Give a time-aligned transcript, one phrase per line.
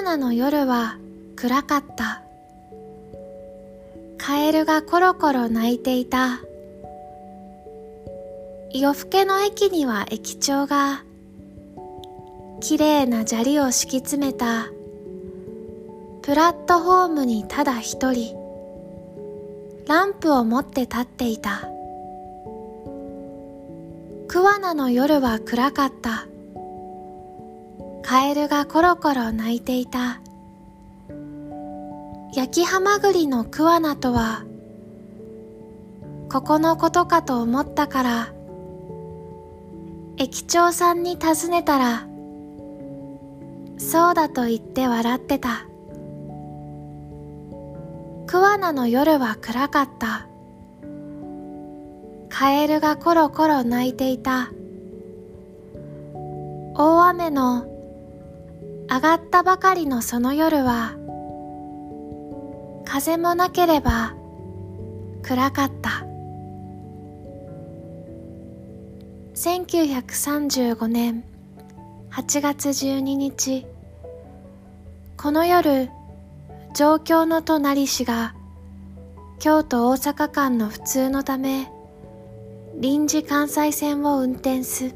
[0.00, 0.96] ナの夜は
[1.36, 2.22] 暗かった。
[4.16, 6.40] カエルがコロコロ泣いていた。
[8.72, 11.04] 夜更けの駅には駅長が、
[12.60, 14.68] 綺麗な砂利を敷き詰めた、
[16.22, 18.36] プラットホームにただ一人、
[19.88, 21.68] ランプを持って立っていた。
[24.28, 26.28] 桑名の夜は暗かった。
[28.02, 30.20] カエルがコロコロ泣いていた。
[32.34, 34.44] 焼きハマグリの桑名とは、
[36.30, 38.32] ここのことかと思ったから、
[40.16, 42.06] 駅長さんに尋ねたら、
[43.78, 45.66] そうだと言って笑ってた。
[48.26, 50.26] 桑名の夜は暗かった。
[52.30, 54.50] カエルがコロコロ泣いていた。
[56.74, 57.71] 大雨の
[58.92, 60.92] 上がったばかりのその夜は、
[62.84, 64.12] 風もなければ
[65.22, 66.04] 暗かった。
[69.34, 71.24] 1935年
[72.10, 73.66] 8月12日、
[75.16, 75.88] この夜、
[76.74, 78.34] 上京の隣市が
[79.38, 81.72] 京都大阪間の普通のため
[82.78, 84.94] 臨時関西線を運転す。